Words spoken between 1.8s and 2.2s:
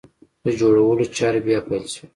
شوې!